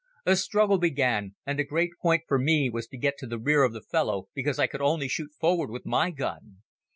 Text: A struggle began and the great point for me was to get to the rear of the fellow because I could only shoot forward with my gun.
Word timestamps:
A 0.25 0.35
struggle 0.35 0.79
began 0.79 1.35
and 1.45 1.59
the 1.59 1.63
great 1.63 1.91
point 2.01 2.23
for 2.27 2.39
me 2.39 2.71
was 2.71 2.87
to 2.87 2.97
get 2.97 3.19
to 3.19 3.27
the 3.27 3.37
rear 3.37 3.61
of 3.61 3.71
the 3.71 3.83
fellow 3.83 4.29
because 4.33 4.57
I 4.57 4.65
could 4.65 4.81
only 4.81 5.07
shoot 5.07 5.29
forward 5.39 5.69
with 5.69 5.85
my 5.85 6.09
gun. 6.09 6.63